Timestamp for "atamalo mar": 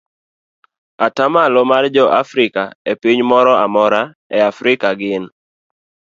1.05-1.83